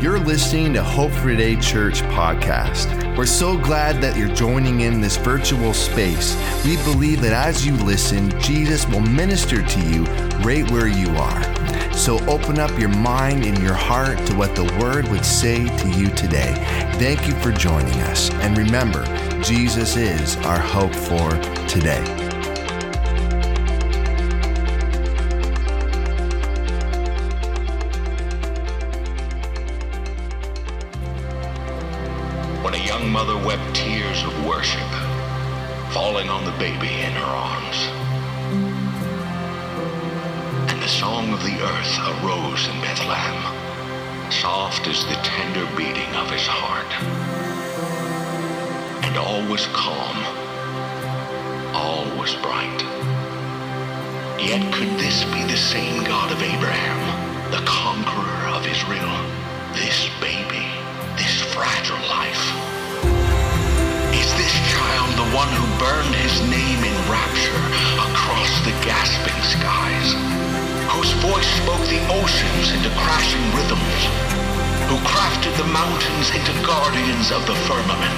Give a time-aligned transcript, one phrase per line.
[0.00, 3.16] You're listening to Hope for Today Church podcast.
[3.16, 6.36] We're so glad that you're joining in this virtual space.
[6.64, 10.04] We believe that as you listen, Jesus will minister to you
[10.44, 11.92] right where you are.
[11.92, 15.88] So open up your mind and your heart to what the Word would say to
[15.90, 16.54] you today.
[17.00, 18.30] Thank you for joining us.
[18.34, 19.04] And remember,
[19.42, 21.30] Jesus is our hope for
[21.66, 22.27] today.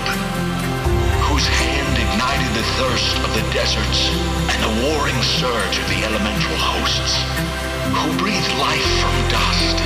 [0.07, 0.41] The
[1.31, 4.13] whose hand ignited the thirst of the deserts
[4.51, 7.17] and the warring surge of the elemental hosts,
[7.97, 9.77] who breathed life from dust,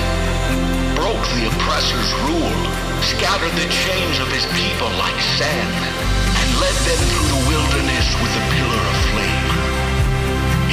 [0.96, 2.58] broke the oppressor's rule,
[3.06, 5.74] scattered the chains of his people like sand,
[6.42, 9.48] and led them through the wilderness with a pillar of flame.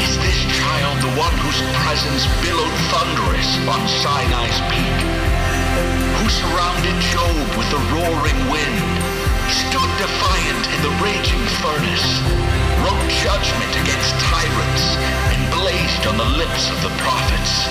[0.02, 5.00] Is this child the one whose presence billowed thunderous on Sinai's peak?
[6.18, 9.01] Who surrounded Job with a roaring wind,
[9.52, 12.08] stood defiant in the raging furnace,
[12.88, 14.84] wrote judgment against tyrants,
[15.36, 17.68] and blazed on the lips of the prophets,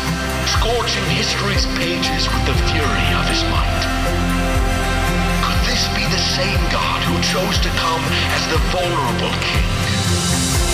[0.61, 3.85] scorching history's pages with the fury of his might?
[5.41, 8.05] Could this be the same God who chose to come
[8.37, 9.73] as the vulnerable king,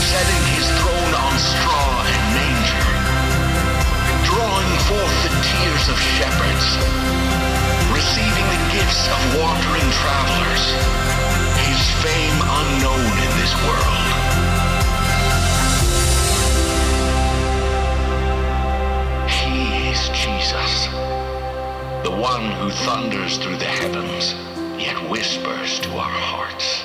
[0.03, 2.87] setting his throne on straw and manger,
[4.27, 6.67] drawing forth the tears of shepherds,
[7.97, 10.65] receiving the gifts of wandering travelers,
[11.65, 14.05] his fame unknown in this world?
[19.41, 20.87] He is Jesus,
[22.05, 24.35] the one who thunders through the heavens
[24.79, 26.85] yet whispers to our hearts,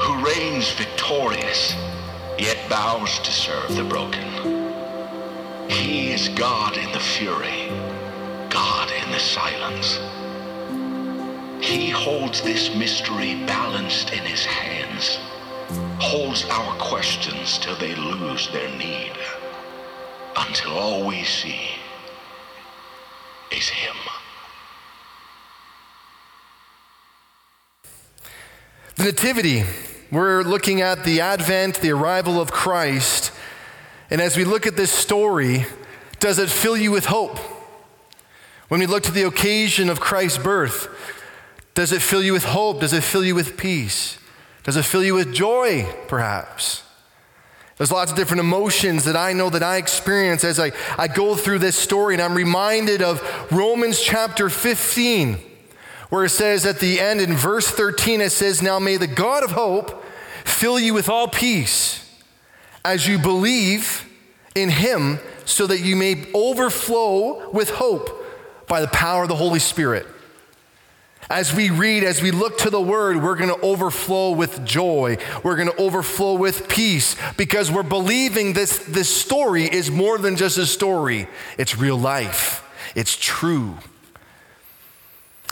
[0.00, 1.74] who reigns victorious,
[2.38, 4.24] yet bows to serve the broken.
[5.68, 7.68] He is God in the fury,
[9.14, 10.00] the silence.
[11.64, 15.20] He holds this mystery balanced in his hands,
[16.00, 19.12] holds our questions till they lose their need,
[20.36, 21.60] until all we see
[23.52, 23.94] is him.
[28.96, 29.62] The Nativity,
[30.10, 33.30] we're looking at the advent, the arrival of Christ.
[34.10, 35.66] And as we look at this story,
[36.18, 37.38] does it fill you with hope?
[38.74, 40.88] When we look to the occasion of Christ's birth,
[41.74, 42.80] does it fill you with hope?
[42.80, 44.18] Does it fill you with peace?
[44.64, 46.82] Does it fill you with joy, perhaps?
[47.76, 51.36] There's lots of different emotions that I know that I experience as I, I go
[51.36, 55.38] through this story, and I'm reminded of Romans chapter 15
[56.08, 59.44] where it says at the end in verse 13, it says, Now may the God
[59.44, 60.04] of hope
[60.42, 62.12] fill you with all peace
[62.84, 64.04] as you believe
[64.56, 68.22] in him, so that you may overflow with hope
[68.66, 70.06] by the power of the Holy Spirit.
[71.30, 75.16] As we read, as we look to the word, we're going to overflow with joy.
[75.42, 80.36] We're going to overflow with peace because we're believing this, this story is more than
[80.36, 81.26] just a story,
[81.56, 82.62] it's real life,
[82.94, 83.76] it's true.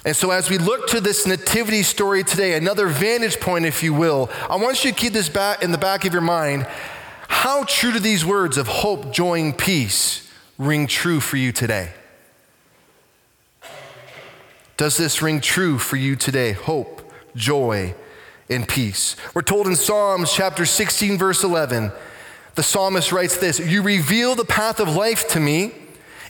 [0.04, 3.94] And so, as we look to this nativity story today, another vantage point, if you
[3.94, 6.66] will, I want you to keep this back in the back of your mind.
[7.28, 11.92] How true do these words of hope, joy, and peace ring true for you today?
[14.82, 16.50] Does this ring true for you today?
[16.50, 17.94] Hope, joy,
[18.50, 19.14] and peace.
[19.32, 21.92] We're told in Psalms chapter 16, verse 11,
[22.56, 25.70] the psalmist writes this You reveal the path of life to me,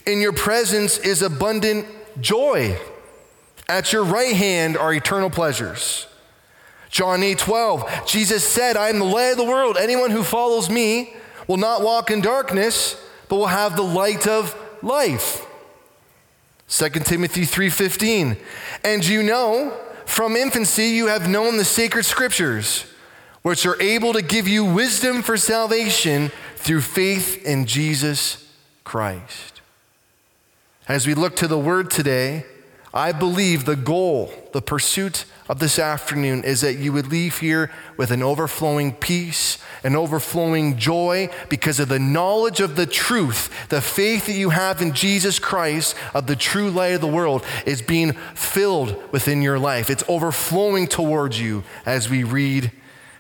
[0.07, 1.87] in your presence is abundant
[2.21, 2.79] joy.
[3.71, 6.07] At your right hand are eternal pleasures.
[6.91, 9.79] John 8 12, Jesus said, I am the light of the world.
[9.79, 11.15] Anyone who follows me
[11.49, 15.47] will not walk in darkness, but will have the light of life.
[16.73, 18.39] 2 Timothy 3:15.
[18.83, 22.87] And you know, from infancy you have known the sacred scriptures,
[23.43, 28.47] which are able to give you wisdom for salvation through faith in Jesus
[28.85, 29.61] Christ.
[30.89, 32.47] As we look to the word today,
[32.95, 37.71] I believe the goal, the pursuit of this afternoon is that you would leave here
[37.97, 43.81] with an overflowing peace, an overflowing joy because of the knowledge of the truth, the
[43.81, 47.81] faith that you have in Jesus Christ, of the true light of the world, is
[47.81, 49.89] being filled within your life.
[49.89, 52.73] It's overflowing towards you as we read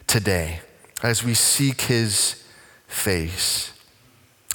[0.06, 0.60] today,
[1.02, 2.44] as we seek his
[2.88, 3.72] face.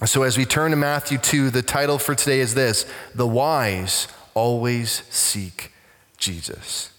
[0.05, 2.85] So, as we turn to Matthew 2, the title for today is this
[3.15, 5.71] The Wise always seek
[6.17, 6.91] Jesus.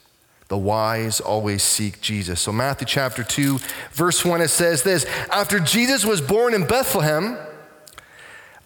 [0.49, 2.41] The wise always seek Jesus.
[2.41, 3.61] So, Matthew chapter 2,
[3.93, 7.39] verse 1, it says this After Jesus was born in Bethlehem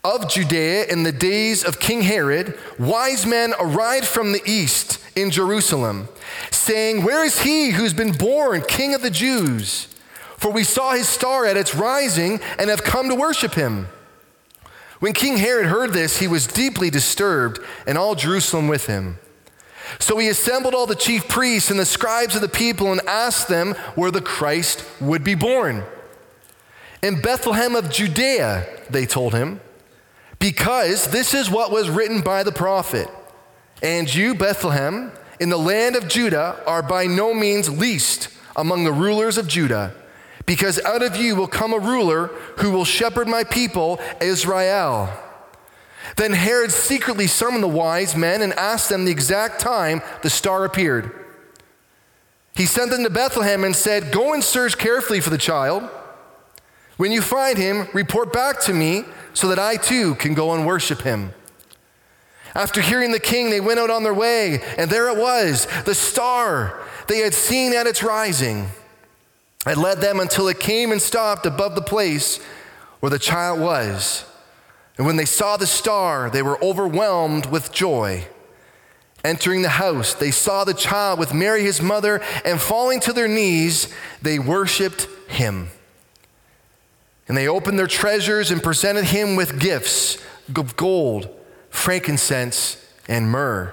[0.02, 5.30] of Judea in the days of King Herod, wise men arrived from the east in
[5.30, 6.08] Jerusalem,
[6.50, 9.86] saying, Where is he who's been born King of the Jews?
[10.38, 13.88] For we saw his star at its rising and have come to worship him.
[15.02, 17.58] When King Herod heard this, he was deeply disturbed,
[17.88, 19.18] and all Jerusalem with him.
[19.98, 23.48] So he assembled all the chief priests and the scribes of the people and asked
[23.48, 25.82] them where the Christ would be born.
[27.02, 29.60] In Bethlehem of Judea, they told him,
[30.38, 33.08] because this is what was written by the prophet.
[33.82, 35.10] And you, Bethlehem,
[35.40, 39.96] in the land of Judah, are by no means least among the rulers of Judah
[40.46, 42.26] because out of you will come a ruler
[42.58, 45.08] who will shepherd my people, Israel.
[46.16, 50.64] Then Herod secretly summoned the wise men and asked them the exact time the star
[50.64, 51.18] appeared.
[52.54, 55.88] He sent them to Bethlehem and said, Go and search carefully for the child.
[56.98, 60.66] When you find him, report back to me so that I too can go and
[60.66, 61.32] worship him.
[62.54, 65.94] After hearing the king, they went out on their way, and there it was, the
[65.94, 68.68] star they had seen at its rising.
[69.66, 72.38] It led them until it came and stopped above the place
[73.00, 74.24] where the child was.
[74.96, 78.26] And when they saw the star, they were overwhelmed with joy.
[79.24, 83.28] Entering the house, they saw the child with Mary, his mother, and falling to their
[83.28, 85.68] knees, they worshiped him.
[87.28, 90.18] And they opened their treasures and presented him with gifts
[90.54, 91.28] of gold,
[91.70, 93.72] frankincense, and myrrh.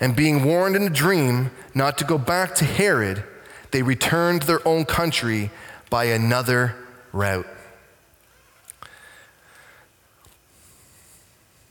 [0.00, 3.22] And being warned in a dream not to go back to Herod,
[3.70, 5.50] they returned their own country
[5.90, 6.74] by another
[7.12, 7.46] route.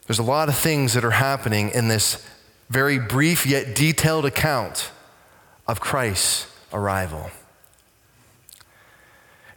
[0.08, 2.26] There's a lot of things that are happening in this
[2.70, 4.92] very brief yet detailed account
[5.68, 7.30] of Christ's arrival.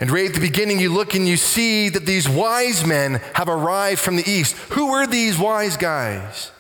[0.01, 3.49] And right at the beginning, you look and you see that these wise men have
[3.49, 4.57] arrived from the east.
[4.71, 6.51] Who were these wise guys?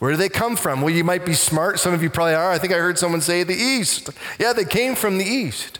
[0.00, 0.80] Where do they come from?
[0.80, 1.78] Well, you might be smart.
[1.78, 2.50] Some of you probably are.
[2.50, 4.08] I think I heard someone say the East.
[4.38, 5.78] Yeah, they came from the East.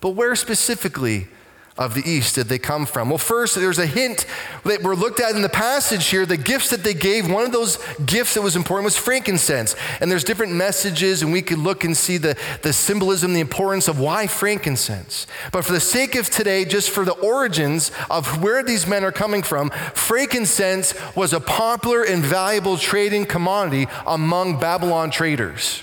[0.00, 1.28] But where specifically
[1.76, 3.08] of the east did they come from?
[3.08, 4.26] Well, first, there's a hint
[4.64, 6.24] that we're looked at in the passage here.
[6.24, 9.74] The gifts that they gave, one of those gifts that was important was frankincense.
[10.00, 13.88] And there's different messages, and we could look and see the, the symbolism, the importance
[13.88, 15.26] of why frankincense.
[15.50, 19.12] But for the sake of today, just for the origins of where these men are
[19.12, 25.82] coming from, frankincense was a popular and valuable trading commodity among Babylon traders.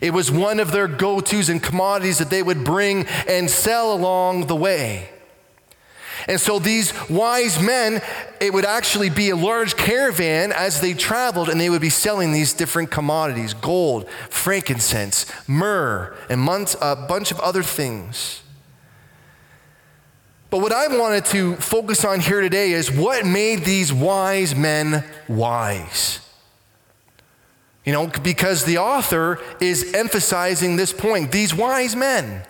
[0.00, 3.92] It was one of their go tos and commodities that they would bring and sell
[3.94, 5.08] along the way.
[6.28, 8.02] And so these wise men,
[8.40, 12.32] it would actually be a large caravan as they traveled, and they would be selling
[12.32, 16.48] these different commodities gold, frankincense, myrrh, and
[16.80, 18.42] a bunch of other things.
[20.50, 25.02] But what I wanted to focus on here today is what made these wise men
[25.26, 26.20] wise.
[27.84, 31.32] You know, because the author is emphasizing this point.
[31.32, 32.44] These wise men.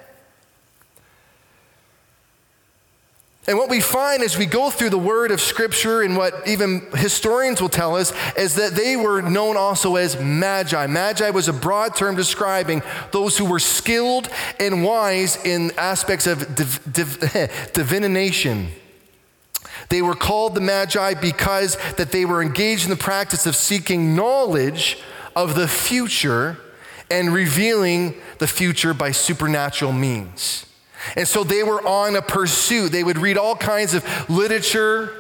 [3.49, 6.87] And what we find as we go through the word of Scripture and what even
[6.95, 10.87] historians will tell us is that they were known also as magi.
[10.87, 14.29] Magi was a broad term describing those who were skilled
[14.61, 18.69] and wise in aspects of div- div- divination.
[19.89, 24.15] They were called the magi because that they were engaged in the practice of seeking
[24.15, 24.99] knowledge
[25.35, 26.59] of the future
[27.11, 30.65] and revealing the future by supernatural means.
[31.17, 32.93] And so they were on a pursuit.
[32.93, 35.13] They would read all kinds of literature,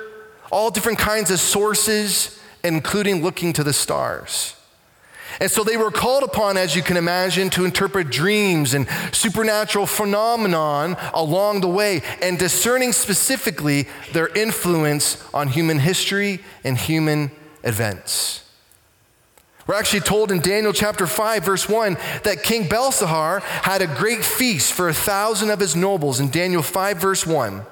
[0.50, 4.56] all different kinds of sources, including looking to the stars.
[5.40, 9.86] And so they were called upon, as you can imagine, to interpret dreams and supernatural
[9.86, 17.30] phenomenon along the way and discerning specifically their influence on human history and human
[17.64, 18.41] events.
[19.66, 24.25] We're actually told in Daniel chapter 5, verse 1, that King Belshazzar had a great
[24.25, 27.64] feast for a thousand of his nobles in Daniel 5, verse 1.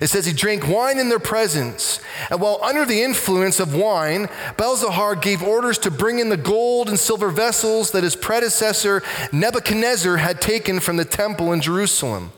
[0.00, 2.00] It says he drank wine in their presence.
[2.30, 6.88] And while under the influence of wine, Belshazzar gave orders to bring in the gold
[6.88, 9.02] and silver vessels that his predecessor
[9.32, 12.32] Nebuchadnezzar had taken from the temple in Jerusalem,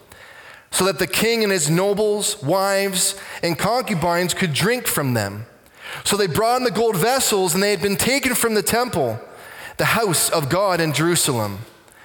[0.71, 5.47] so that the king and his nobles, wives, and concubines could drink from them.
[6.05, 9.21] So they brought in the gold vessels, and they had been taken from the temple,
[9.77, 11.59] the house of God in Jerusalem.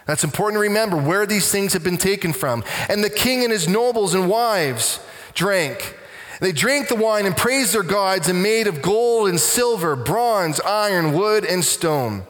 [0.06, 2.64] That's important to remember where these things have been taken from.
[2.90, 5.00] And the king and his nobles and wives,
[5.34, 5.98] drank.
[6.40, 10.60] They drank the wine and praised their gods and made of gold and silver, bronze,
[10.62, 12.24] iron, wood, and stone.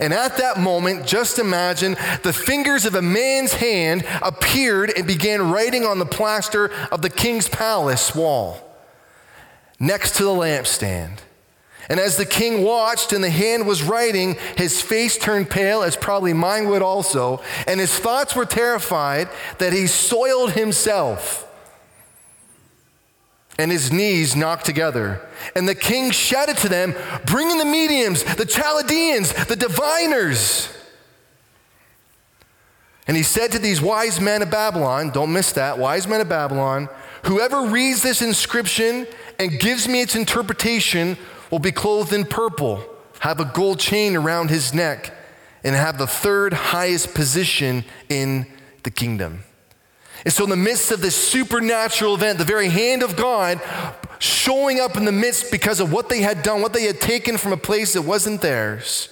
[0.00, 5.50] And at that moment, just imagine the fingers of a man's hand appeared and began
[5.50, 8.65] writing on the plaster of the king's palace wall
[9.78, 11.18] next to the lampstand.
[11.88, 15.96] And as the king watched and the hand was writing, his face turned pale, as
[15.96, 19.28] probably mine would also, and his thoughts were terrified
[19.58, 21.46] that he soiled himself
[23.58, 25.20] and his knees knocked together.
[25.54, 30.72] And the king shouted to them, Bring in the mediums, the Chaldeans, the diviners.
[33.06, 36.28] And he said to these wise men of Babylon, don't miss that, wise men of
[36.28, 36.88] Babylon,
[37.22, 39.06] whoever reads this inscription
[39.38, 41.16] and gives me its interpretation
[41.50, 42.82] will be clothed in purple,
[43.20, 45.12] have a gold chain around his neck,
[45.64, 48.46] and have the third highest position in
[48.82, 49.42] the kingdom.
[50.24, 53.60] And so, in the midst of this supernatural event, the very hand of God
[54.18, 57.36] showing up in the midst because of what they had done, what they had taken
[57.36, 59.08] from a place that wasn't theirs,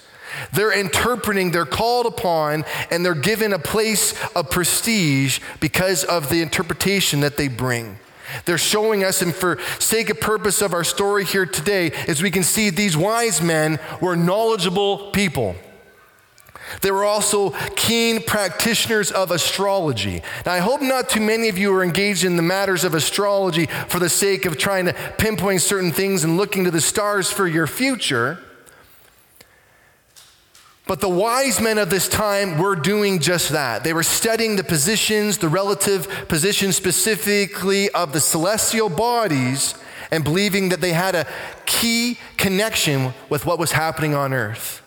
[0.53, 6.41] they're interpreting, they're called upon, and they're given a place of prestige because of the
[6.41, 7.97] interpretation that they bring.
[8.43, 12.31] They're showing us, and for sake of purpose of our story here today, as we
[12.31, 15.55] can see, these wise men were knowledgeable people.
[16.81, 20.21] They were also keen practitioners of astrology.
[20.45, 23.67] Now, I hope not too many of you are engaged in the matters of astrology
[23.87, 27.47] for the sake of trying to pinpoint certain things and looking to the stars for
[27.47, 28.39] your future.
[30.87, 33.83] But the wise men of this time were doing just that.
[33.83, 39.73] They were studying the positions, the relative positions specifically of the celestial bodies,
[40.11, 41.25] and believing that they had a
[41.65, 44.83] key connection with what was happening on earth.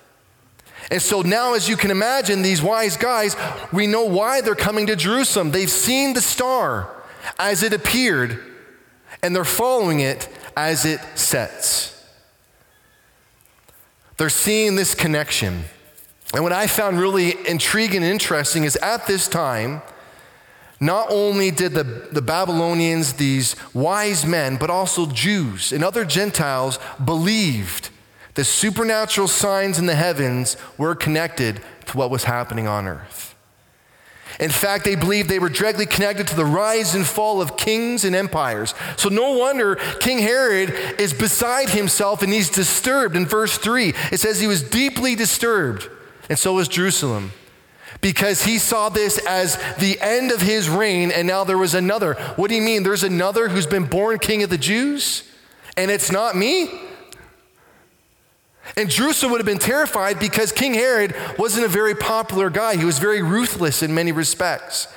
[0.90, 3.36] And so now, as you can imagine, these wise guys,
[3.72, 5.50] we know why they're coming to Jerusalem.
[5.50, 6.88] They've seen the star
[7.38, 8.40] as it appeared,
[9.22, 11.94] and they're following it as it sets.
[14.16, 15.64] They're seeing this connection.
[16.34, 19.82] And what I found really intriguing and interesting is at this time,
[20.80, 26.78] not only did the, the Babylonians, these wise men, but also Jews and other Gentiles
[27.04, 27.90] believed
[28.34, 33.34] the supernatural signs in the heavens were connected to what was happening on earth.
[34.38, 38.04] In fact, they believed they were directly connected to the rise and fall of kings
[38.04, 38.74] and empires.
[38.96, 40.70] So, no wonder King Herod
[41.00, 43.16] is beside himself and he's disturbed.
[43.16, 45.88] In verse 3, it says he was deeply disturbed,
[46.28, 47.32] and so was Jerusalem,
[48.00, 52.14] because he saw this as the end of his reign, and now there was another.
[52.36, 52.82] What do you mean?
[52.82, 55.28] There's another who's been born king of the Jews,
[55.76, 56.70] and it's not me?
[58.76, 62.76] And Jerusalem would have been terrified because King Herod wasn't a very popular guy.
[62.76, 64.88] He was very ruthless in many respects.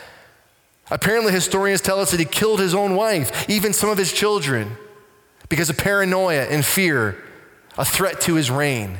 [0.89, 4.75] Apparently, historians tell us that he killed his own wife, even some of his children,
[5.47, 7.23] because of paranoia and fear,
[7.77, 8.97] a threat to his reign.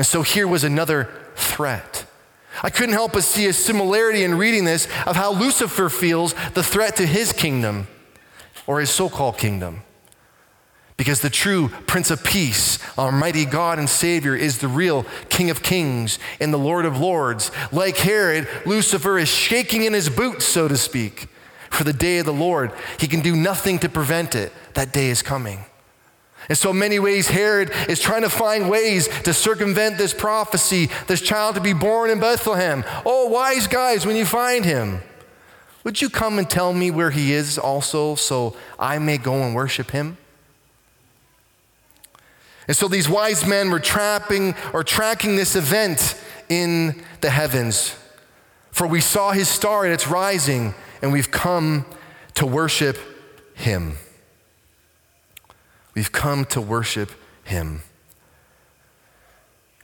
[0.00, 2.06] And so here was another threat.
[2.62, 6.62] I couldn't help but see a similarity in reading this of how Lucifer feels the
[6.62, 7.86] threat to his kingdom
[8.66, 9.82] or his so called kingdom.
[10.96, 15.50] Because the true Prince of Peace, our mighty God and Savior, is the real King
[15.50, 17.50] of Kings and the Lord of Lords.
[17.70, 21.28] Like Herod, Lucifer is shaking in his boots, so to speak,
[21.68, 22.72] for the day of the Lord.
[22.98, 24.50] He can do nothing to prevent it.
[24.72, 25.66] That day is coming.
[26.48, 31.20] In so many ways, Herod is trying to find ways to circumvent this prophecy, this
[31.20, 32.84] child to be born in Bethlehem.
[33.06, 35.00] Oh, wise guys, when you find him,
[35.84, 39.54] would you come and tell me where he is also so I may go and
[39.54, 40.16] worship him?
[42.66, 47.96] And so these wise men were trapping or tracking this event in the heavens.
[48.70, 51.84] For we saw his star and it's rising, and we've come
[52.34, 52.98] to worship
[53.54, 53.96] him.
[55.94, 57.10] We've come to worship
[57.44, 57.82] him.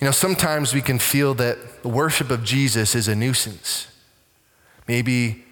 [0.00, 3.88] You know, sometimes we can feel that the worship of Jesus is a nuisance.
[4.86, 5.44] Maybe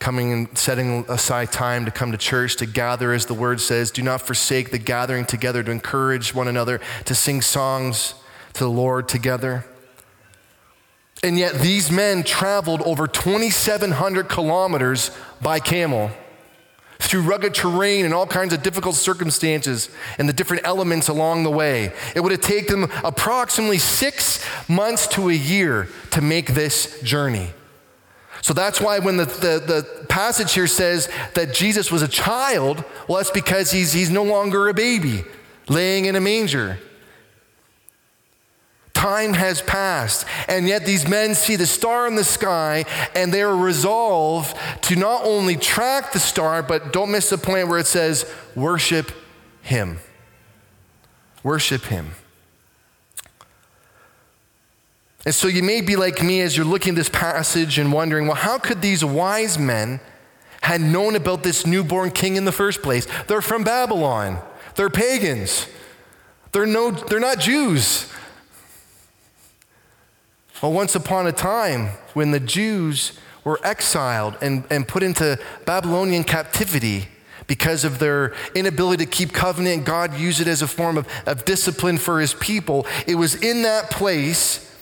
[0.00, 3.90] coming and setting aside time to come to church, to gather, as the word says.
[3.90, 8.14] Do not forsake the gathering together, to encourage one another, to sing songs
[8.54, 9.64] to the Lord together.
[11.22, 16.10] And yet, these men traveled over 2,700 kilometers by camel,
[17.06, 21.50] through rugged terrain and all kinds of difficult circumstances and the different elements along the
[21.50, 21.92] way.
[22.14, 27.50] It would have taken them approximately six months to a year to make this journey.
[28.42, 32.84] So that's why when the, the, the, passage here says that Jesus was a child,
[33.08, 35.24] well, that's because he's, he's no longer a baby
[35.68, 36.78] laying in a manger.
[39.04, 43.42] Time has passed, and yet these men see the star in the sky and they
[43.42, 47.86] are resolved to not only track the star, but don't miss the point where it
[47.86, 48.24] says,
[48.56, 49.12] worship
[49.60, 49.98] him.
[51.42, 52.12] Worship him.
[55.26, 58.26] And so you may be like me as you're looking at this passage and wondering,
[58.26, 60.00] well, how could these wise men
[60.62, 63.06] had known about this newborn king in the first place?
[63.26, 64.38] They're from Babylon.
[64.76, 65.66] They're pagans.
[66.52, 68.10] They're, no, they're not Jews.
[70.64, 73.12] Well, once upon a time, when the Jews
[73.44, 77.08] were exiled and, and put into Babylonian captivity
[77.46, 81.44] because of their inability to keep covenant, God used it as a form of, of
[81.44, 82.86] discipline for his people.
[83.06, 84.74] It was in that place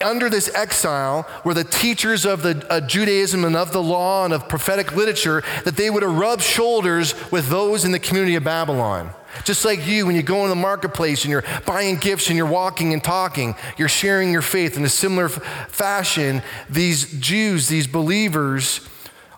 [0.00, 4.32] under this exile were the teachers of the uh, Judaism and of the law and
[4.32, 9.10] of prophetic literature that they would rubbed shoulders with those in the community of Babylon.
[9.44, 12.46] Just like you, when you go in the marketplace and you're buying gifts and you're
[12.46, 16.42] walking and talking, you're sharing your faith in a similar f- fashion.
[16.68, 18.86] These Jews, these believers,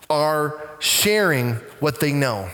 [0.09, 2.49] are sharing what they know.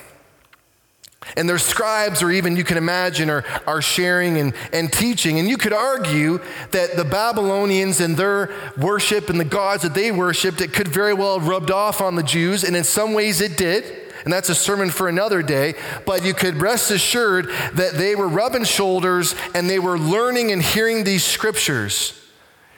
[1.35, 5.39] And their scribes, or even you can imagine, are, are sharing and, and teaching.
[5.39, 6.39] And you could argue
[6.71, 11.13] that the Babylonians and their worship and the gods that they worshiped, it could very
[11.13, 12.63] well have rubbed off on the Jews.
[12.63, 14.06] And in some ways it did.
[14.27, 15.75] And that's a sermon for another day.
[16.05, 20.61] But you could rest assured that they were rubbing shoulders and they were learning and
[20.61, 22.11] hearing these scriptures.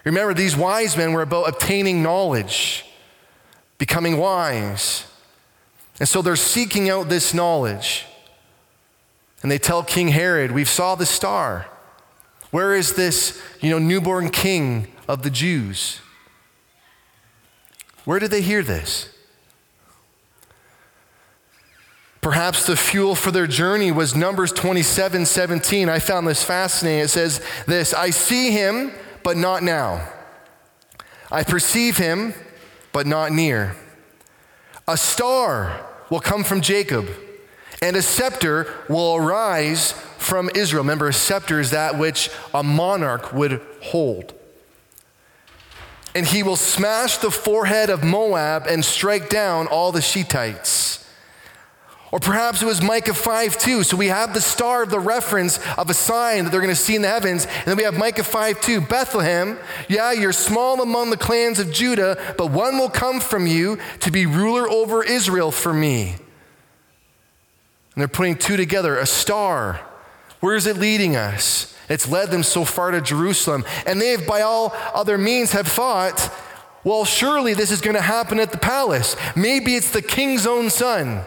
[0.03, 2.85] Remember, these wise men were about obtaining knowledge,
[3.79, 5.07] becoming wise.
[5.99, 8.05] And so they're seeking out this knowledge.
[9.41, 11.65] And they tell King Herod, We've saw the star.
[12.51, 15.99] Where is this, you know, newborn king of the Jews?
[18.05, 19.09] Where did they hear this?
[22.21, 25.89] Perhaps the fuel for their journey was Numbers 27 17.
[25.89, 27.05] I found this fascinating.
[27.05, 28.91] It says this I see him,
[29.23, 30.07] but not now.
[31.31, 32.33] I perceive him,
[32.91, 33.75] but not near.
[34.87, 37.07] A star will come from Jacob
[37.81, 40.83] and a scepter will arise from Israel.
[40.83, 44.33] Remember, a scepter is that which a monarch would hold.
[46.13, 50.98] And he will smash the forehead of Moab and strike down all the Shethites.
[52.11, 53.83] Or perhaps it was Micah 5 2.
[53.83, 56.81] So we have the star of the reference of a sign that they're going to
[56.81, 57.45] see in the heavens.
[57.45, 58.81] And then we have Micah 5 2.
[58.81, 63.77] Bethlehem, yeah, you're small among the clans of Judah, but one will come from you
[63.99, 66.15] to be ruler over Israel for me.
[67.93, 69.81] And they're putting two together a star.
[70.39, 71.75] Where is it leading us?
[71.89, 73.65] It's led them so far to Jerusalem.
[73.85, 76.31] And they, have, by all other means, have thought,
[76.83, 79.15] well, surely this is going to happen at the palace.
[79.35, 81.23] Maybe it's the king's own son.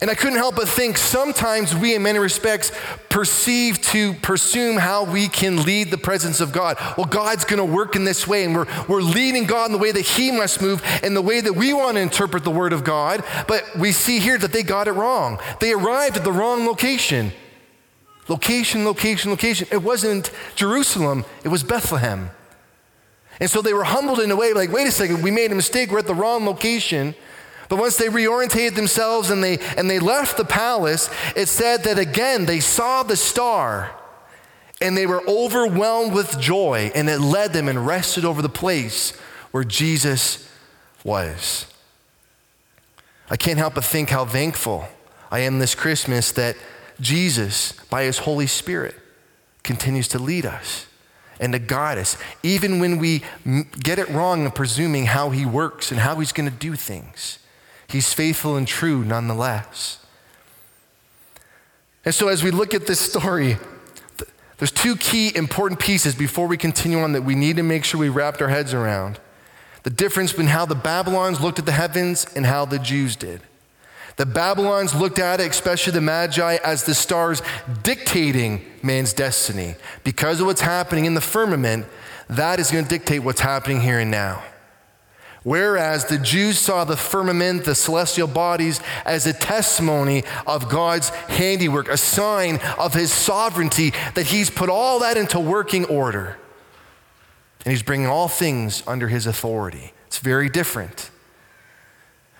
[0.00, 2.72] And I couldn't help but think sometimes we, in many respects,
[3.08, 6.76] perceive to presume how we can lead the presence of God.
[6.96, 9.78] Well, God's going to work in this way, and we're, we're leading God in the
[9.78, 12.72] way that He must move and the way that we want to interpret the Word
[12.72, 13.24] of God.
[13.46, 15.38] But we see here that they got it wrong.
[15.60, 17.32] They arrived at the wrong location.
[18.28, 19.68] Location, location, location.
[19.70, 22.30] It wasn't Jerusalem, it was Bethlehem.
[23.40, 25.54] And so they were humbled in a way like, wait a second, we made a
[25.54, 27.14] mistake, we're at the wrong location.
[27.74, 31.98] But once they reorientated themselves and they, and they left the palace, it said that
[31.98, 33.90] again they saw the star
[34.80, 39.10] and they were overwhelmed with joy, and it led them and rested over the place
[39.50, 40.48] where Jesus
[41.02, 41.66] was.
[43.28, 44.86] I can't help but think how thankful
[45.32, 46.54] I am this Christmas that
[47.00, 48.94] Jesus, by his Holy Spirit,
[49.64, 50.86] continues to lead us
[51.40, 53.24] and to guide us, even when we
[53.82, 57.40] get it wrong in presuming how he works and how he's going to do things.
[57.88, 60.04] He's faithful and true nonetheless.
[62.04, 63.56] And so, as we look at this story,
[64.58, 67.98] there's two key important pieces before we continue on that we need to make sure
[67.98, 69.18] we wrapped our heads around.
[69.82, 73.42] The difference between how the Babylons looked at the heavens and how the Jews did.
[74.16, 77.42] The Babylons looked at it, especially the Magi, as the stars
[77.82, 79.74] dictating man's destiny.
[80.04, 81.86] Because of what's happening in the firmament,
[82.30, 84.42] that is going to dictate what's happening here and now.
[85.44, 91.88] Whereas the Jews saw the firmament, the celestial bodies, as a testimony of God's handiwork,
[91.88, 96.38] a sign of his sovereignty, that he's put all that into working order.
[97.64, 99.92] And he's bringing all things under his authority.
[100.06, 101.10] It's very different.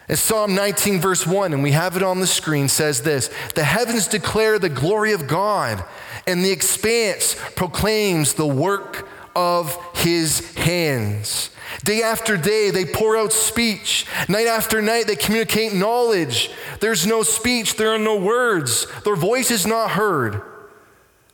[0.09, 3.65] And Psalm 19, verse 1, and we have it on the screen, says this The
[3.65, 5.85] heavens declare the glory of God,
[6.27, 11.51] and the expanse proclaims the work of his hands.
[11.83, 14.07] Day after day, they pour out speech.
[14.29, 16.51] Night after night, they communicate knowledge.
[16.81, 18.87] There's no speech, there are no words.
[19.05, 20.43] Their voice is not heard.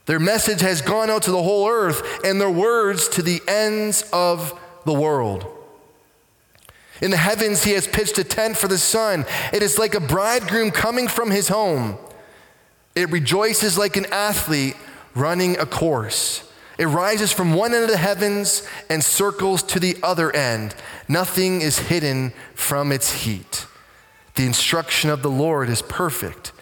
[0.06, 4.02] Their message has gone out to the whole earth, and their words to the ends
[4.12, 5.46] of the world.
[7.00, 9.24] In the heavens, he has pitched a tent for the sun.
[9.52, 11.96] It is like a bridegroom coming from his home.
[12.94, 14.76] It rejoices like an athlete
[15.14, 16.49] running a course.
[16.80, 20.74] It rises from one end of the heavens and circles to the other end.
[21.08, 23.66] Nothing is hidden from its heat.
[24.34, 26.52] The instruction of the Lord is perfect,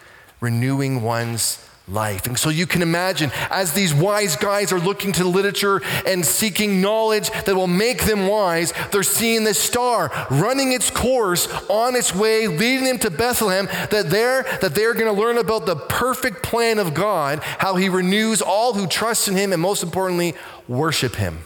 [0.41, 2.27] renewing one's life.
[2.27, 6.81] And so you can imagine as these wise guys are looking to literature and seeking
[6.81, 12.13] knowledge that will make them wise, they're seeing this star running its course on its
[12.13, 16.43] way, leading them to Bethlehem, that they're, that they're going to learn about the perfect
[16.43, 20.35] plan of God, how he renews all who trust in him, and most importantly,
[20.67, 21.39] worship him.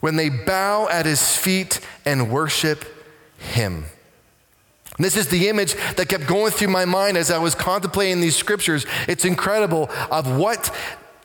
[0.00, 2.84] When they bow at his feet and worship
[3.38, 3.86] him.
[4.98, 8.36] This is the image that kept going through my mind as I was contemplating these
[8.36, 8.86] scriptures.
[9.06, 10.74] It's incredible of what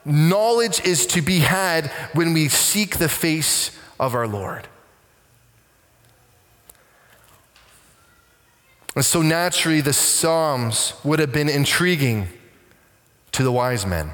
[0.04, 4.68] knowledge is to be had when we seek the face of our Lord.
[8.94, 12.28] And so naturally, the Psalms would have been intriguing
[13.32, 14.10] to the wise men.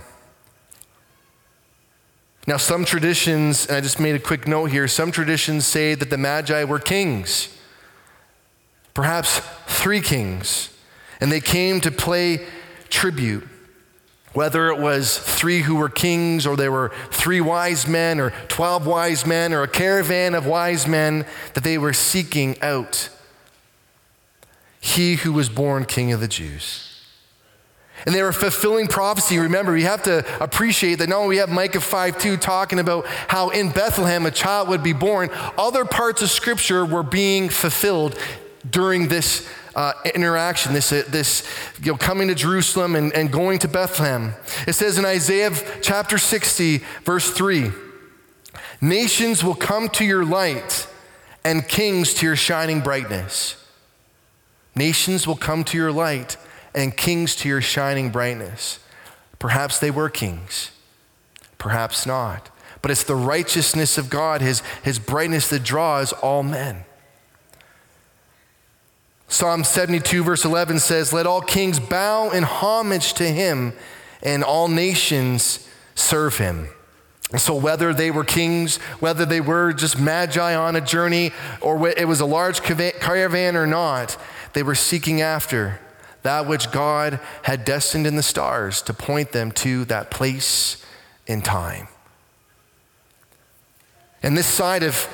[2.47, 6.11] Now, some traditions, and I just made a quick note here, some traditions say that
[6.11, 7.58] the Magi were kings
[8.99, 10.77] perhaps three kings,
[11.21, 12.45] and they came to pay
[12.89, 13.47] tribute.
[14.33, 18.89] Whether it was three who were kings, or they were three wise men, or 12
[18.89, 23.09] wise men, or a caravan of wise men that they were seeking out.
[24.81, 27.01] He who was born King of the Jews.
[28.05, 29.39] And they were fulfilling prophecy.
[29.39, 33.07] Remember, we have to appreciate that not only we have Micah 5 2 talking about
[33.07, 38.19] how in Bethlehem a child would be born, other parts of Scripture were being fulfilled
[38.69, 41.49] during this uh, interaction, this, uh, this
[41.83, 44.35] you know, coming to Jerusalem and, and going to Bethlehem.
[44.67, 45.51] It says in Isaiah
[45.83, 47.71] chapter 60, verse 3
[48.81, 50.89] Nations will come to your light,
[51.45, 53.65] and kings to your shining brightness.
[54.75, 56.37] Nations will come to your light,
[56.75, 58.79] and kings to your shining brightness.
[59.39, 60.71] Perhaps they were kings,
[61.59, 62.51] perhaps not.
[62.83, 66.85] But it's the righteousness of God, his, his brightness that draws all men.
[69.29, 73.75] Psalm 72, verse 11 says, Let all kings bow in homage to him,
[74.23, 76.69] and all nations serve him.
[77.37, 82.09] So, whether they were kings, whether they were just magi on a journey, or it
[82.09, 84.17] was a large caravan or not,
[84.55, 85.79] they were seeking after
[86.23, 90.83] that which God had destined in the stars to point them to that place
[91.27, 91.89] in time.
[94.23, 95.07] And this side of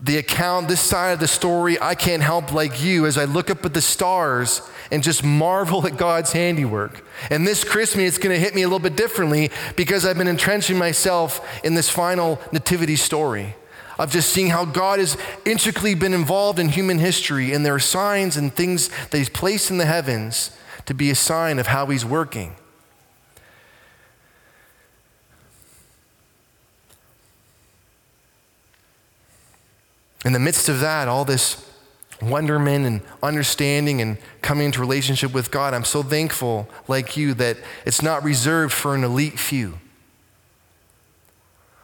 [0.00, 3.50] the account, this side of the story, I can't help like you as I look
[3.50, 7.04] up at the stars and just marvel at God's handiwork.
[7.30, 10.28] And this Christmas, it's going to hit me a little bit differently because I've been
[10.28, 13.56] entrenching myself in this final nativity story
[13.98, 17.80] of just seeing how God has intricately been involved in human history, and there are
[17.80, 20.52] signs and things that He's placed in the heavens
[20.86, 22.54] to be a sign of how He's working.
[30.28, 31.66] In the midst of that, all this
[32.20, 37.56] wonderment and understanding and coming into relationship with God, I'm so thankful, like you, that
[37.86, 39.78] it's not reserved for an elite few.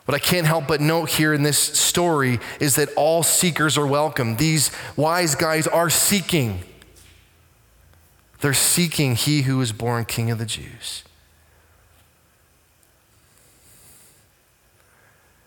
[0.05, 3.87] What I can't help but note here in this story is that all seekers are
[3.87, 4.37] welcome.
[4.37, 6.65] These wise guys are seeking.
[8.41, 11.03] They're seeking he who is born King of the Jews.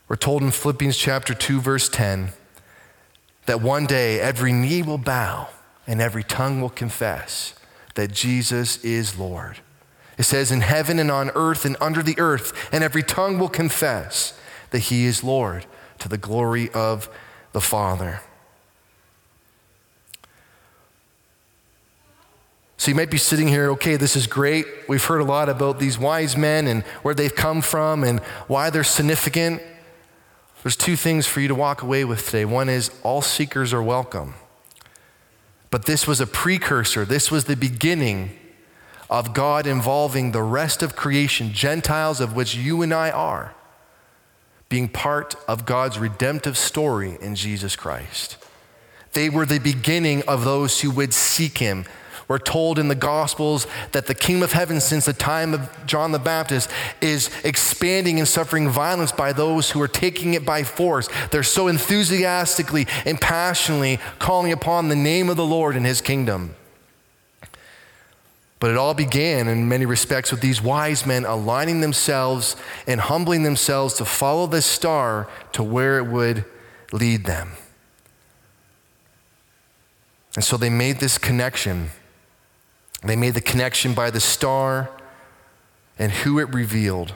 [0.07, 2.31] We're told in Philippians chapter 2, verse 10
[3.47, 5.49] that one day every knee will bow
[5.87, 7.55] and every tongue will confess
[7.95, 9.57] that Jesus is Lord.
[10.17, 13.49] It says, in heaven and on earth and under the earth, and every tongue will
[13.49, 14.37] confess
[14.71, 15.65] that he is Lord
[15.99, 17.09] to the glory of
[17.53, 18.21] the Father.
[22.77, 24.65] So you might be sitting here, okay, this is great.
[24.87, 28.69] We've heard a lot about these wise men and where they've come from and why
[28.69, 29.61] they're significant.
[30.67, 32.43] There's two things for you to walk away with today.
[32.43, 34.33] One is all seekers are welcome.
[35.71, 38.37] But this was a precursor, this was the beginning
[39.09, 43.55] of God involving the rest of creation, Gentiles, of which you and I are,
[44.67, 48.35] being part of God's redemptive story in Jesus Christ.
[49.13, 51.85] They were the beginning of those who would seek him.
[52.27, 56.11] We're told in the Gospels that the kingdom of heaven, since the time of John
[56.11, 61.07] the Baptist, is expanding and suffering violence by those who are taking it by force.
[61.31, 66.55] They're so enthusiastically and passionately calling upon the name of the Lord and his kingdom.
[68.59, 72.55] But it all began in many respects with these wise men aligning themselves
[72.87, 76.43] and humbling themselves to follow this star to where it would
[76.91, 77.51] lead them.
[80.35, 81.91] And so they made this connection
[83.03, 84.89] they made the connection by the star
[85.99, 87.13] and who it revealed,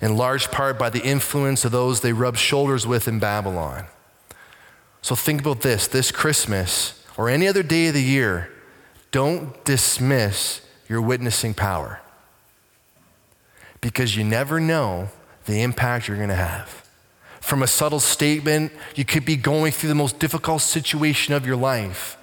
[0.00, 3.86] in large part by the influence of those they rubbed shoulders with in Babylon.
[5.02, 8.50] So think about this this Christmas or any other day of the year,
[9.10, 12.00] don't dismiss your witnessing power
[13.80, 15.08] because you never know
[15.46, 16.86] the impact you're going to have.
[17.40, 21.56] From a subtle statement, you could be going through the most difficult situation of your
[21.56, 22.16] life.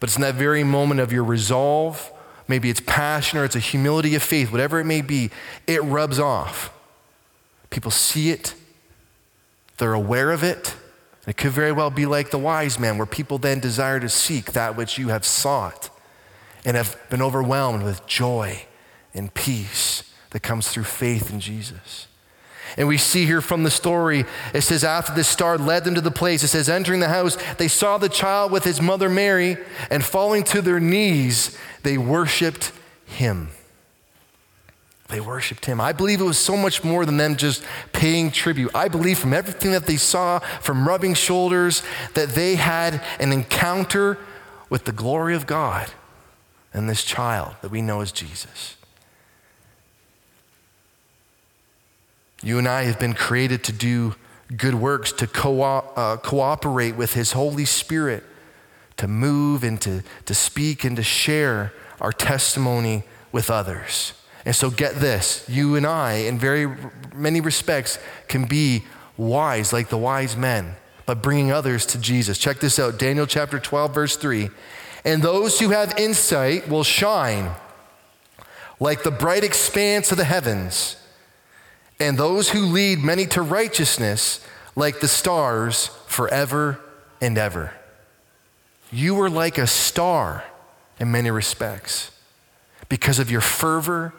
[0.00, 2.12] But it's in that very moment of your resolve,
[2.46, 5.30] maybe it's passion or it's a humility of faith, whatever it may be,
[5.66, 6.72] it rubs off.
[7.70, 8.54] People see it,
[9.78, 10.74] they're aware of it.
[11.26, 14.52] It could very well be like the wise man, where people then desire to seek
[14.52, 15.90] that which you have sought
[16.64, 18.64] and have been overwhelmed with joy
[19.14, 22.07] and peace that comes through faith in Jesus.
[22.76, 26.00] And we see here from the story, it says, after the star led them to
[26.00, 29.56] the place, it says, entering the house, they saw the child with his mother Mary,
[29.90, 32.72] and falling to their knees, they worshiped
[33.06, 33.50] him.
[35.08, 35.80] They worshiped him.
[35.80, 38.70] I believe it was so much more than them just paying tribute.
[38.74, 41.82] I believe from everything that they saw, from rubbing shoulders,
[42.14, 44.18] that they had an encounter
[44.68, 45.90] with the glory of God
[46.74, 48.76] and this child that we know as Jesus.
[52.42, 54.14] You and I have been created to do
[54.56, 58.24] good works, to co- uh, cooperate with His Holy Spirit,
[58.96, 64.12] to move and to, to speak and to share our testimony with others.
[64.44, 66.74] And so, get this you and I, in very
[67.14, 67.98] many respects,
[68.28, 68.84] can be
[69.16, 72.38] wise like the wise men, but bringing others to Jesus.
[72.38, 74.48] Check this out Daniel chapter 12, verse 3.
[75.04, 77.50] And those who have insight will shine
[78.80, 80.96] like the bright expanse of the heavens
[82.00, 84.44] and those who lead many to righteousness
[84.76, 86.80] like the stars forever
[87.20, 87.72] and ever.
[88.90, 90.44] You are like a star
[90.98, 92.10] in many respects
[92.88, 94.14] because of your fervor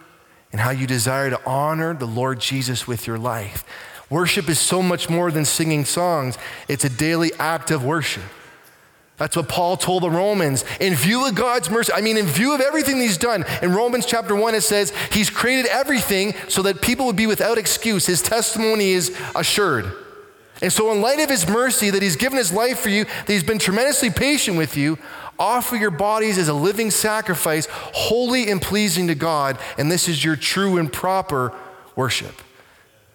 [0.52, 3.64] and how you desire to honor the Lord Jesus with your life.
[4.10, 6.38] Worship is so much more than singing songs,
[6.68, 8.24] it's a daily act of worship.
[9.20, 10.64] That's what Paul told the Romans.
[10.80, 14.06] In view of God's mercy, I mean, in view of everything he's done, in Romans
[14.06, 18.06] chapter 1, it says he's created everything so that people would be without excuse.
[18.06, 19.92] His testimony is assured.
[20.62, 23.28] And so, in light of his mercy, that he's given his life for you, that
[23.28, 24.98] he's been tremendously patient with you,
[25.38, 29.58] offer your bodies as a living sacrifice, holy and pleasing to God.
[29.78, 31.54] And this is your true and proper
[31.96, 32.36] worship.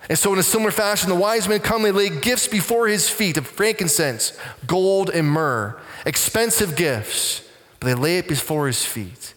[0.09, 3.09] And so, in a similar fashion, the wise men come, they lay gifts before his
[3.09, 7.49] feet of frankincense, gold, and myrrh expensive gifts,
[7.81, 9.35] but they lay it before his feet.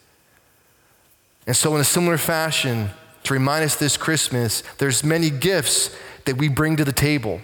[1.46, 2.90] And so, in a similar fashion,
[3.24, 7.42] to remind us this Christmas, there's many gifts that we bring to the table.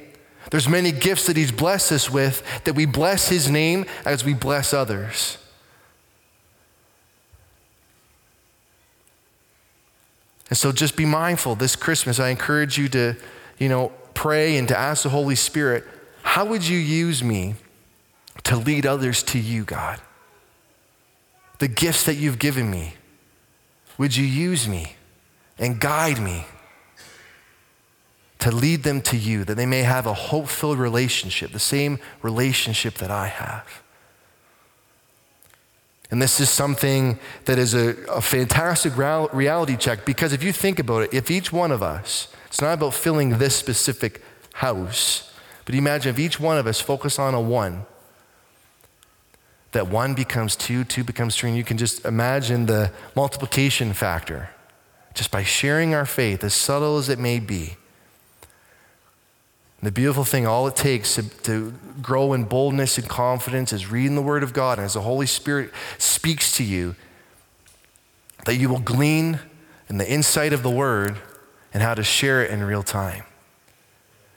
[0.52, 4.34] There's many gifts that he's blessed us with that we bless his name as we
[4.34, 5.38] bless others.
[10.54, 12.20] And so just be mindful this Christmas.
[12.20, 13.16] I encourage you to,
[13.58, 15.84] you know, pray and to ask the Holy Spirit,
[16.22, 17.56] how would you use me
[18.44, 20.00] to lead others to you, God.
[21.60, 22.96] The gifts that you've given me,
[23.98, 24.96] would you use me
[25.58, 26.46] and guide me
[28.40, 32.00] to lead them to you, that they may have a hope filled relationship, the same
[32.22, 33.83] relationship that I have?
[36.14, 40.78] And this is something that is a, a fantastic reality check because if you think
[40.78, 44.22] about it, if each one of us, it's not about filling this specific
[44.54, 45.34] house,
[45.66, 47.88] but imagine if each one of us focus on a one
[49.72, 54.52] that one becomes two, two becomes three, and you can just imagine the multiplication factor
[55.16, 57.76] just by sharing our faith, as subtle as it may be.
[59.84, 64.16] The beautiful thing, all it takes to, to, grow in boldness and confidence is reading
[64.16, 64.80] the Word of God.
[64.80, 66.96] And as the Holy Spirit speaks to you,
[68.46, 69.40] that you will glean
[69.90, 71.18] in the insight of the Word
[71.74, 73.24] and how to share it in real time.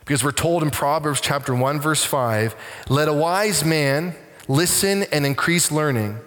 [0.04, 2.54] Because we're told in Proverbs chapter 1, verse 5
[2.88, 4.14] let a wise man
[4.48, 6.20] Listen and increase learning,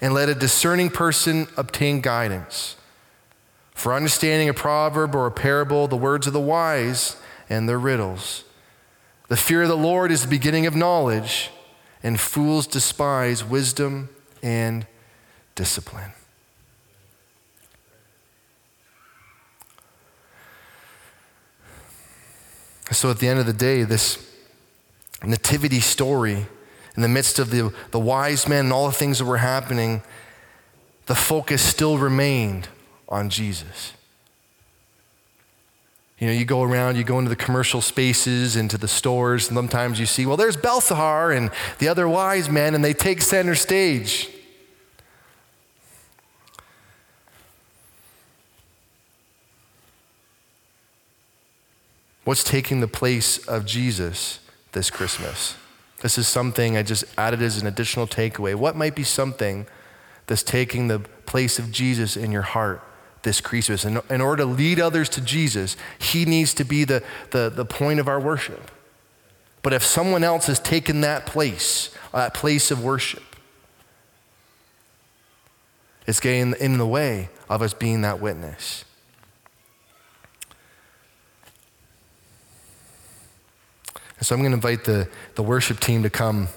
[0.00, 2.76] and let a discerning person obtain guidance.
[3.74, 7.16] For understanding a proverb or a parable, the words of the wise
[7.50, 8.44] and their riddles.
[9.28, 11.50] The fear of the Lord is the beginning of knowledge,
[12.02, 14.08] and fools despise wisdom
[14.42, 14.86] and
[15.54, 16.12] discipline.
[22.92, 24.18] So at the end of the day, this
[25.22, 26.46] nativity story,
[26.96, 30.02] in the midst of the, the wise men and all the things that were happening,
[31.06, 32.68] the focus still remained
[33.08, 33.92] on Jesus.
[36.20, 39.56] You know, you go around, you go into the commercial spaces, into the stores, and
[39.56, 43.54] sometimes you see, well, there's Belshazzar and the other wise men, and they take center
[43.54, 44.28] stage.
[52.24, 54.40] What's taking the place of Jesus
[54.72, 55.56] this Christmas?
[56.02, 58.54] This is something I just added as an additional takeaway.
[58.54, 59.66] What might be something
[60.26, 62.82] that's taking the place of Jesus in your heart
[63.22, 63.84] this Christmas?
[63.84, 67.64] In, in order to lead others to Jesus, He needs to be the, the, the
[67.64, 68.70] point of our worship.
[69.62, 73.22] But if someone else has taken that place, that place of worship,
[76.06, 78.84] it's getting in the way of us being that witness.
[84.22, 86.48] So I'm going to invite the, the worship team to come.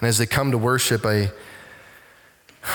[0.00, 1.30] And as they come to worship, I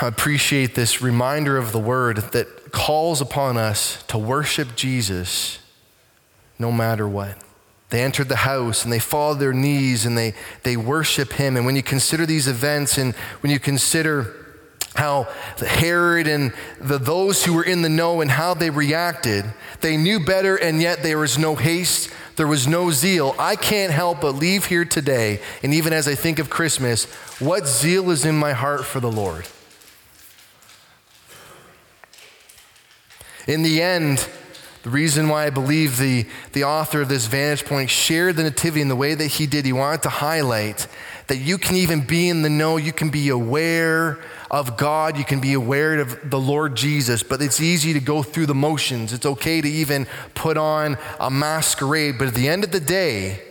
[0.01, 5.59] appreciate this reminder of the word that calls upon us to worship Jesus
[6.59, 7.37] no matter what.
[7.89, 10.33] They entered the house and they fall to their knees and they,
[10.63, 11.55] they worship him.
[11.55, 14.35] And when you consider these events and when you consider
[14.95, 15.27] how
[15.59, 19.45] Herod and the, those who were in the know and how they reacted,
[19.81, 23.35] they knew better and yet there was no haste, there was no zeal.
[23.39, 27.05] I can't help but leave here today, and even as I think of Christmas,
[27.39, 29.47] what zeal is in my heart for the Lord?
[33.47, 34.27] In the end,
[34.85, 38.81] the reason why I believe the, the author of this vantage point shared the Nativity
[38.81, 40.87] in the way that he did, he wanted to highlight
[41.25, 44.19] that you can even be in the know, you can be aware
[44.51, 48.21] of God, you can be aware of the Lord Jesus, but it's easy to go
[48.21, 49.11] through the motions.
[49.11, 53.41] It's okay to even put on a masquerade, but at the end of the day,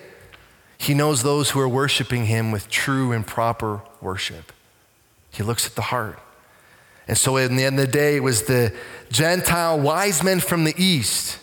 [0.78, 4.52] he knows those who are worshiping him with true and proper worship.
[5.32, 6.20] He looks at the heart.
[7.06, 8.72] And so, in the end of the day, it was the
[9.10, 11.38] Gentile wise men from the east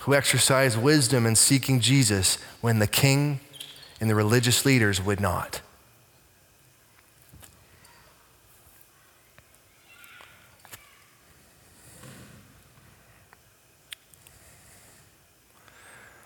[0.00, 3.40] who exercised wisdom in seeking Jesus when the king
[4.00, 5.60] and the religious leaders would not.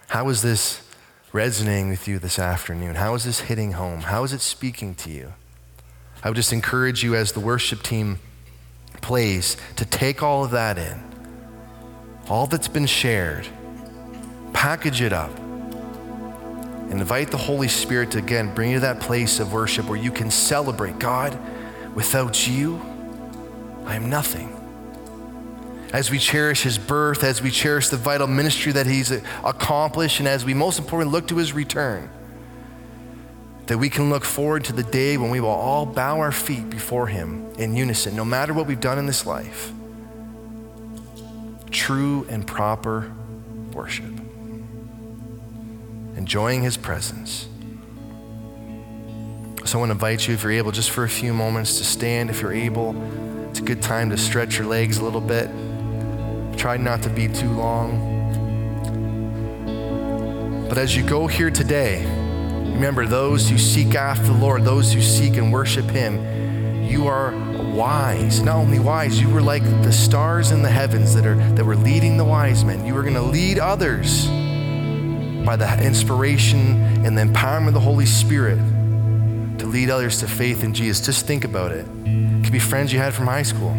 [0.08, 0.80] How is this
[1.34, 2.94] resonating with you this afternoon?
[2.94, 4.00] How is this hitting home?
[4.00, 5.34] How is it speaking to you?
[6.22, 8.20] I would just encourage you as the worship team
[9.00, 11.02] plays to take all of that in,
[12.28, 13.46] all that's been shared,
[14.52, 19.40] package it up, and invite the Holy Spirit to again bring you to that place
[19.40, 20.98] of worship where you can celebrate.
[20.98, 21.36] God,
[21.94, 22.80] without you,
[23.84, 24.52] I am nothing.
[25.92, 30.28] As we cherish his birth, as we cherish the vital ministry that he's accomplished, and
[30.28, 32.10] as we most importantly look to his return,
[33.66, 36.70] that we can look forward to the day when we will all bow our feet
[36.70, 39.72] before Him in unison, no matter what we've done in this life.
[41.70, 43.12] True and proper
[43.72, 44.12] worship,
[46.16, 47.48] enjoying His presence.
[49.64, 51.84] So I want to invite you, if you're able, just for a few moments to
[51.84, 52.30] stand.
[52.30, 52.94] If you're able,
[53.50, 55.50] it's a good time to stretch your legs a little bit.
[56.56, 58.14] Try not to be too long.
[60.68, 62.06] But as you go here today,
[62.76, 67.32] Remember, those who seek after the Lord, those who seek and worship Him, you are
[67.74, 68.42] wise.
[68.42, 71.74] Not only wise, you were like the stars in the heavens that, are, that were
[71.74, 72.84] leading the wise men.
[72.84, 78.04] You were going to lead others by the inspiration and the empowerment of the Holy
[78.04, 78.58] Spirit
[79.58, 81.06] to lead others to faith in Jesus.
[81.06, 81.86] Just think about it.
[82.04, 83.74] It could be friends you had from high school.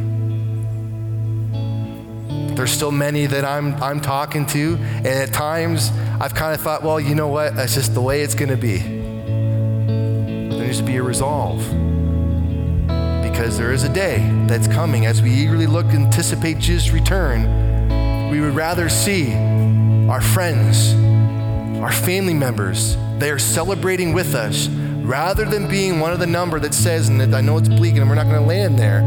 [2.55, 6.81] There's still many that I'm, I'm talking to, and at times I've kind of thought,
[6.81, 7.55] well, you know what?
[7.55, 8.77] That's just the way it's going to be.
[8.77, 11.59] There needs to be a resolve.
[13.21, 18.31] Because there is a day that's coming as we eagerly look and anticipate Jesus' return.
[18.31, 19.31] We would rather see
[20.09, 20.95] our friends,
[21.83, 26.59] our family members, they are celebrating with us rather than being one of the number
[26.59, 29.01] that says, and I know it's bleak and we're not going to land there,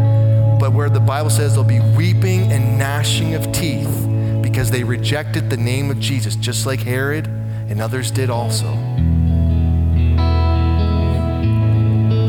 [0.61, 4.10] but where the Bible says there'll be weeping and gnashing of teeth
[4.51, 7.26] because they rejected the name of Jesus, just like Herod
[7.68, 8.66] and others did also.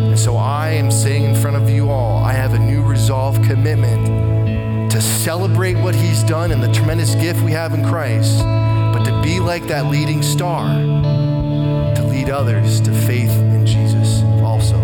[0.09, 3.41] And so I am saying in front of you all, I have a new resolve
[3.41, 9.03] commitment to celebrate what he's done and the tremendous gift we have in Christ, but
[9.05, 10.67] to be like that leading star,
[11.95, 14.77] to lead others to faith in Jesus also.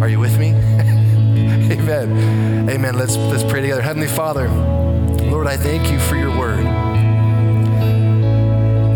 [0.00, 0.48] Are you with me?
[1.70, 2.70] Amen.
[2.70, 2.96] Amen.
[2.96, 3.82] Let's, let's pray together.
[3.82, 4.48] Heavenly Father,
[5.30, 6.64] Lord, I thank you for your word.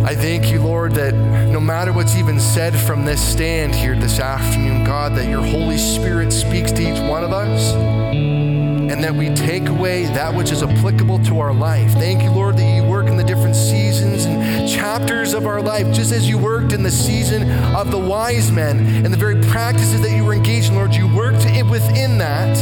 [0.04, 4.18] I thank you, Lord, that no matter what's even said from this stand here this
[4.18, 9.28] afternoon, God, that your Holy Spirit speaks to each one of us and that we
[9.34, 11.92] take away that which is applicable to our life.
[11.92, 15.94] Thank you, Lord, that you work in the different seasons and chapters of our life,
[15.94, 20.00] just as you worked in the season of the wise men and the very practices
[20.00, 20.94] that you were engaged in, Lord.
[20.94, 22.56] You worked within that,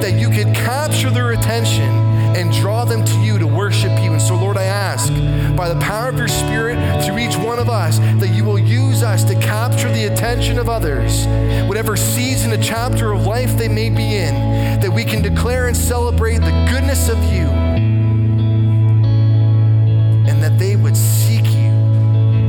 [0.00, 4.12] that you could capture their attention and draw them to you to worship you.
[4.12, 5.12] And so, Lord, I ask
[5.56, 9.02] by the power of your Spirit through each one of us that you will use
[9.02, 11.26] us to capture the attention of others,
[11.68, 14.34] whatever season, a chapter of life they may be in,
[14.80, 17.46] that we can declare and celebrate the goodness of you,
[20.26, 21.72] and that they would seek you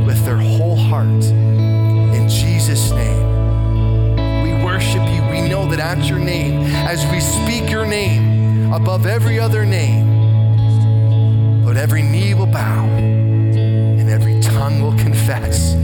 [0.05, 1.05] with their whole heart.
[1.07, 5.21] In Jesus' name, we worship you.
[5.29, 8.34] We know that at your name, as we speak your name
[8.73, 10.05] above every other name,
[11.63, 15.75] but every knee will bow and every tongue will confess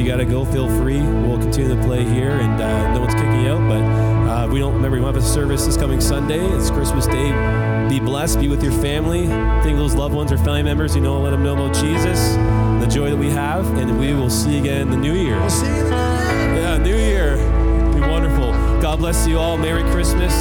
[0.00, 1.00] you got to go, feel free.
[1.00, 3.68] We'll continue to play here, and uh, no one's kicking you out.
[3.68, 6.40] But uh, we don't remember we have a service this coming Sunday.
[6.56, 7.30] It's Christmas Day.
[7.88, 8.40] Be blessed.
[8.40, 9.26] Be with your family.
[9.26, 10.94] Think of those loved ones or family members.
[10.94, 12.34] You know, let them know about Jesus,
[12.82, 15.38] the joy that we have, and we will see you again in the new year.
[15.38, 16.62] We'll see you in the new year.
[16.62, 17.36] Yeah, New Year.
[17.92, 18.52] Be wonderful.
[18.80, 19.58] God bless you all.
[19.58, 20.32] Merry Christmas.